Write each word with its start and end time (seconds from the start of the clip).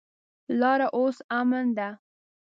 لاره 0.59 0.87
اوس 0.97 1.17
امن 1.39 1.65
ده. 1.77 1.89